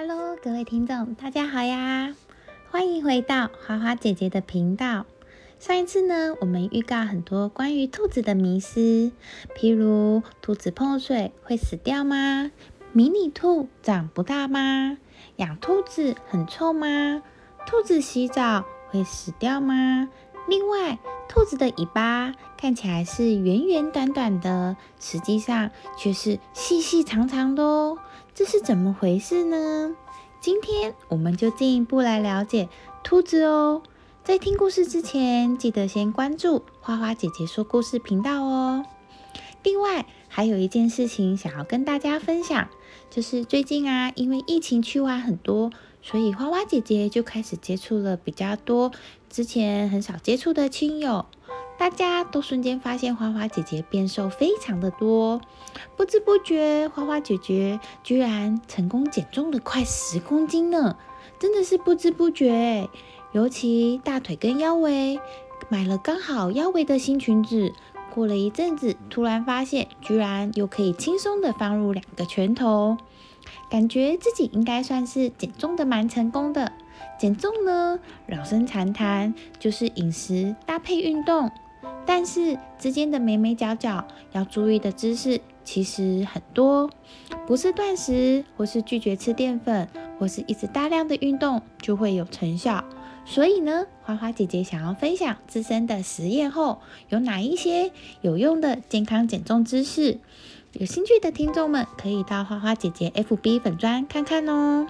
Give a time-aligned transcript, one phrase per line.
[0.00, 2.14] Hello，各位听众，大家好呀！
[2.70, 5.06] 欢迎回到花花姐姐的频道。
[5.58, 9.10] 上一次呢，我们预告很多关于兔子的迷思，
[9.56, 12.52] 譬如兔子碰水会死掉吗？
[12.92, 14.98] 迷你兔长不大吗？
[15.34, 17.20] 养兔子很臭吗？
[17.66, 20.08] 兔子洗澡会死掉吗？
[20.46, 27.98] 另外，兔子的尾巴看起来是圆圆短短的，实际上却是细细长长的哦。
[28.38, 29.96] 这是怎么回事呢？
[30.40, 32.68] 今天我们就进一步来了解
[33.02, 33.82] 兔子哦。
[34.22, 38.84] 在听故事之前，记得先关注花花姐姐说故事频道哦。
[39.64, 42.68] 另外，还有一件事情想要跟大家分享，
[43.10, 48.92] 就是最近啊，因为疫情去玩很多，所以花花姐姐就开始接触了比较多
[49.28, 51.26] 之前很少接触的亲友。
[51.78, 55.40] 大家都瞬间发现花花姐姐变瘦非常的多，
[55.96, 60.96] 不知不觉花花姐姐居然成功减重了快十公斤呢，
[61.38, 62.88] 真的是不知不觉。
[63.30, 65.20] 尤其大腿跟腰围，
[65.68, 67.72] 买了刚好腰围的新裙子，
[68.12, 72.96] 过了一阵子，突然发现居然又可以轻松的放入两个拳头，
[73.70, 76.72] 感觉自己应该算是减重的蛮成功的。
[77.20, 81.50] 减重呢，老生常谈，就是饮食搭配运动。
[82.04, 86.90] 但是之间的眉眉角角要注意的知识其实很多，
[87.46, 92.82] 不是断食或是拒绝吃淀粉，或是一直大量的运动就会有成效。
[93.26, 100.18] 所以呢，花花姐姐想要分享自身的实验后有哪一些有用的健康减重知识，
[100.72, 104.86] 有兴趣的听众们可以到花花姐姐 FB 粉砖看看哦。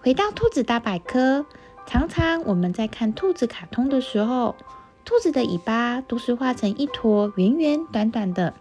[0.00, 1.44] 回到兔子大百科，
[1.86, 4.56] 常常我们在看兔子卡通的时候。
[5.06, 8.54] 兔子的尾巴都是画成一坨圆圆短短的，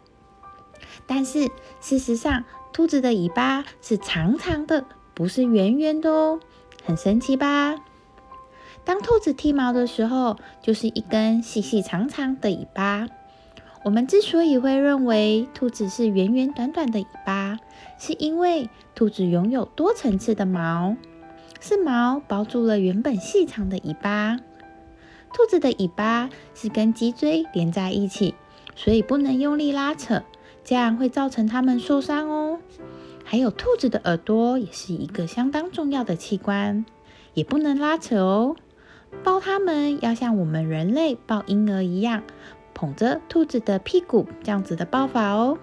[1.07, 1.49] 但是
[1.81, 4.85] 事实上，兔子的尾巴是长长的，
[5.15, 6.39] 不是圆圆的哦，
[6.83, 7.75] 很神奇吧？
[8.83, 13.07] 当兔子剃毛的时候，就是一根细细长长的尾巴。
[13.83, 17.57] 我们之所以会认为兔子是圆圆短短的尾巴，
[17.97, 20.95] 是因为兔子拥有多层次的毛，
[21.59, 24.37] 是毛包住了原本细长的尾巴。
[25.35, 28.35] 兔子的尾巴是跟脊椎连在一起，
[28.73, 30.23] 所以不能用力拉扯，
[30.63, 32.59] 这样会造成它们受伤哦。
[33.25, 36.85] 还有，兔子的耳朵也是一个相当重要的器官，
[37.33, 38.55] 也不能拉扯哦。
[39.25, 42.23] 抱它们要像我们人类抱婴儿一样，
[42.73, 45.57] 捧着兔子的屁股这样子的抱法哦。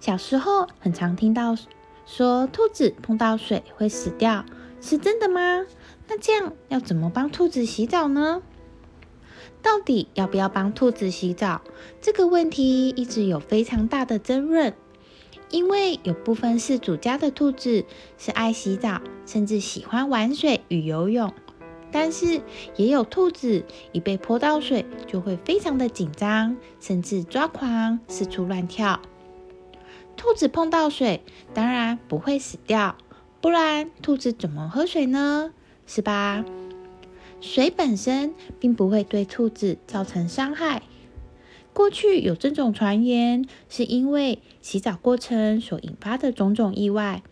[0.00, 1.54] 小时候很常听到
[2.06, 4.46] 说兔子碰到水会死掉，
[4.84, 5.64] 是真的吗？
[6.08, 8.42] 那这样要怎么帮兔子洗澡呢？
[9.62, 11.62] 到底要不要帮兔子洗澡？
[12.02, 14.74] 这个问题一直有非常大的争论。
[15.48, 17.86] 因为有部分饲主家的兔子
[18.18, 21.32] 是爱洗澡，甚至喜欢玩水与游泳，
[21.90, 22.42] 但是
[22.76, 29.00] 也有兔子一被泼到水就会非常的紧张，甚至抓狂、四处乱跳。
[30.16, 31.22] 兔子碰到水
[31.54, 32.96] 当然不会死掉，
[33.44, 35.52] 不然兔子怎么喝水呢？
[35.86, 36.46] 是吧？
[37.42, 40.80] 水本身并不会对兔子造成伤害。
[41.74, 47.22] 过去有这种传言，是因为洗澡过程所引发的种种意外，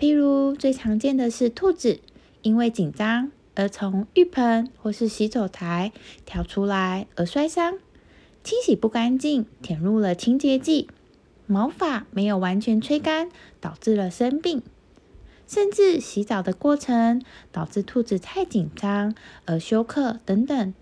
[0.00, 2.00] 譬如最常见的是兔子
[2.42, 5.92] 因为紧张而从浴盆或是洗手台
[6.26, 7.78] 跳出来而摔伤，
[8.42, 10.88] 清洗不干净舔入了清洁剂，
[11.46, 13.28] 毛发没有完全吹干，
[13.60, 14.60] 导致了生病。
[15.52, 17.20] 甚至洗澡的过程
[17.52, 19.14] 导致兔子太紧张
[19.44, 20.72] 而休克等等，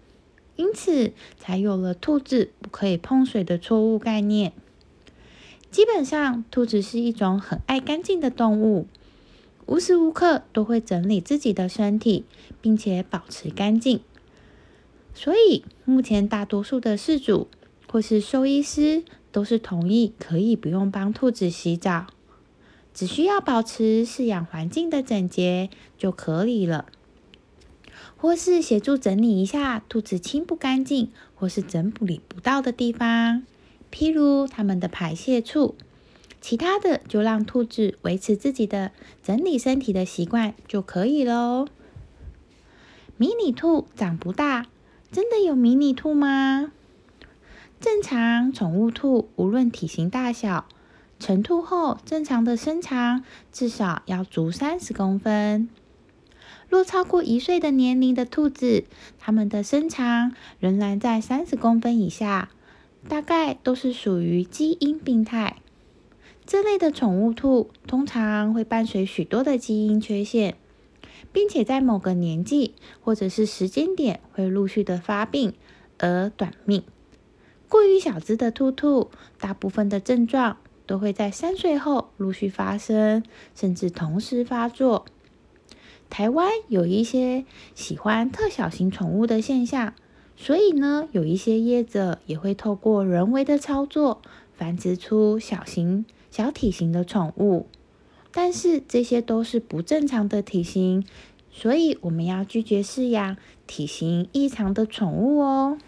[0.54, 4.53] 因此才有了兔子不可以碰水的错误概念。
[5.72, 8.86] 基本上，兔子是一种很爱干净的动物，
[9.66, 12.25] 无时无刻都会整理自己的身体，
[12.60, 13.98] 并且保持干净。
[15.12, 17.48] 所以，目前大多数的饲主
[17.88, 22.06] 或是兽医师都是同意可以不用帮兔子洗澡。
[23.00, 26.84] 只需要保持饲养环境的整洁就可以了，
[28.19, 33.42] 或是协助整理一下兔子清不干净或是整理不到的地方，
[33.91, 35.77] 譬如它们的排泄处。
[36.42, 38.92] 其他的就让兔子维持自己的
[39.22, 41.69] 整理身体的习惯就可以喽。
[43.16, 44.66] 迷你兔长不大，
[45.10, 46.71] 真的有迷你兔吗？
[47.80, 50.69] 正常宠物兔无论体型大小。
[51.21, 53.22] 成兔后，正常的身长
[53.53, 55.69] 至少要足三十公分。
[56.71, 58.84] 若超过一岁的年龄的兔子，
[59.19, 62.49] 它们的身长仍然在三十公分以下，
[63.07, 65.59] 大概都是属于基因病态。
[66.47, 70.57] 这类的宠物兔通常会伴随许多的基因缺陷，
[71.33, 75.53] 并且在某个年纪或者是时间点会陆续的发病
[75.99, 76.83] 而短命。
[77.69, 80.57] 过于小只的兔兔，大部分的症状
[80.91, 83.22] 都会在三岁后陆续发生，
[83.54, 85.07] 甚至同时发作。
[86.09, 87.45] 台湾有一些
[87.77, 89.95] 喜欢特小型宠物的现象，
[90.37, 94.21] 所以呢，有一些业者也会透过人为的操作
[94.53, 96.04] 繁殖出小型。
[96.33, 97.69] 小体型的宠物，
[98.33, 101.04] 但是这些都是不正常的体型，
[101.53, 103.36] 所以我们要拒绝饲养
[103.69, 105.78] 体型异常的宠物哦。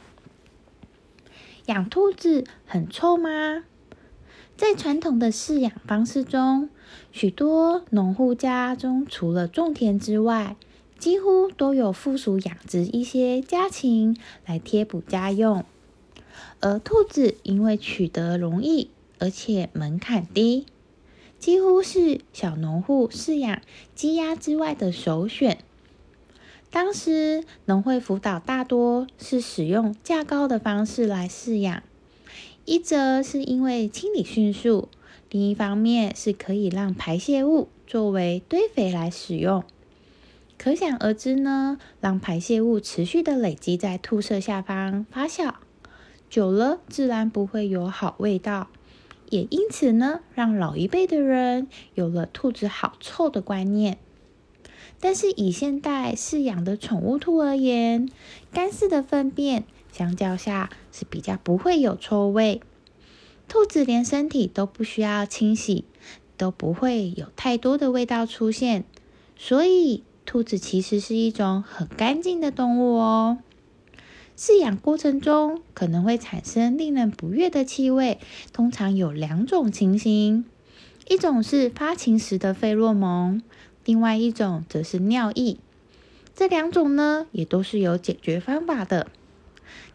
[1.66, 3.64] 养兔子很臭吗？
[4.56, 6.68] 在传统的饲养方式中，
[7.10, 10.56] 许多农户家中除了种田之外，
[10.98, 14.16] 几乎都有附属养殖一些家禽
[14.46, 15.64] 来贴补家用，
[16.60, 18.90] 而兔子因为取得容易。
[19.18, 20.66] 而且门槛低，
[21.38, 23.60] 几乎是小农户饲养
[23.94, 25.58] 鸡鸭之外的首选。
[26.72, 31.84] 当时农会辅导大多是使用价高的方式来饲养，
[32.64, 34.88] 一则是因为清理迅速，
[35.30, 39.64] 另一方面是可以让排泄物作为堆肥来使用。
[40.58, 45.54] 可想而知呢，让排泄物持续的累积在兔舍下方发酵，
[46.30, 48.68] 久了自然不会有好味道。
[49.28, 53.98] 也因此呢，让老一辈的人有了兔子好臭的观念。
[55.00, 58.08] 但是以现代饲养的宠物兔而言，
[58.52, 62.60] 干饲的粪便相较下是比较不会有臭味。
[63.46, 65.84] 兔子连身体都不需要清洗，
[66.36, 68.84] 都不会有太多的味道出现。
[69.36, 73.38] 所以，兔子其实是一种很干净的动物哦。
[74.36, 78.18] 饲养过程中可能会产生令人不悦的气味，
[78.52, 80.46] 通常有两种情形：
[81.06, 83.42] 一种是发情时的费洛蒙，
[83.84, 85.58] 另外一种则是尿液。
[86.34, 89.08] 这两种呢，也都是有解决方法的，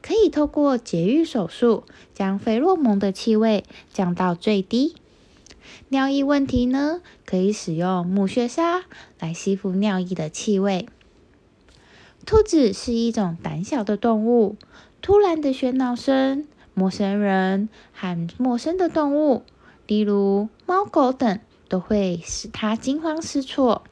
[0.07, 1.83] 可以透过节育手术
[2.13, 4.95] 将费洛蒙的气味降到最低。
[5.89, 8.85] 尿液问题呢，可以使用木屑沙
[9.19, 10.87] 来吸附尿液的气味。
[12.25, 14.55] 兔子是一种胆小的动物，
[15.01, 19.43] 突然的喧闹声、陌生人和陌生的动物，
[19.87, 21.37] 例如猫狗等，
[21.67, 23.83] 都会使它惊慌失措。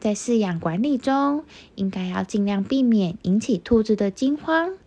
[0.00, 1.44] 在饲养管理中，
[1.74, 4.78] 应该要尽量避免引起兔子的惊慌，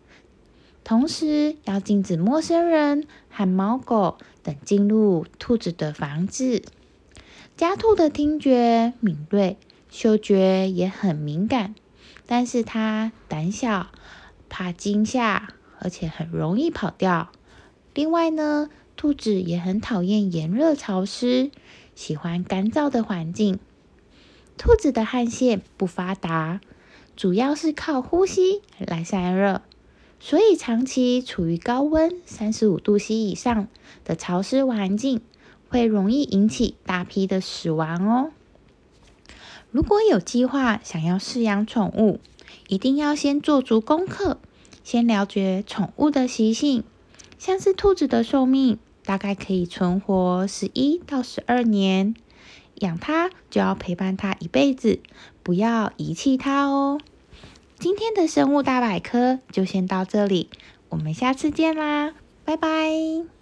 [0.87, 6.63] 同时要禁止陌生人和猫狗等进入兔子的房子。
[7.57, 9.57] 家兔的听觉敏锐，
[9.89, 11.75] 嗅觉也很敏感。
[12.25, 13.87] 但是它胆小，
[14.47, 15.49] 怕惊吓，
[15.79, 17.33] 而且很容易跑掉。
[17.93, 21.51] 另外呢，兔子也很讨厌炎热潮湿，
[21.95, 23.59] 喜欢干燥的环境。
[24.57, 26.61] 兔子的汗腺不发达，
[27.17, 29.63] 主要是靠呼吸来散热，
[30.19, 33.67] 所以长期处于高温三十五度 C 以上
[34.03, 35.21] 的潮湿环境，
[35.69, 38.31] 会容易引起大批的死亡哦。
[39.71, 42.19] 如果有计划想要饲养宠物，
[42.67, 44.39] 一定要先做足功课，
[44.83, 46.83] 先了解宠物的习性。
[47.37, 52.15] 像是兔子的寿命大概可以存活十一到十二年，
[52.75, 54.99] 养它就要陪伴它一辈子，
[55.43, 56.99] 不要遗弃它哦。
[57.79, 60.49] 今天的生物大百科就先到这里，
[60.89, 63.36] 我们下次见啦，拜拜。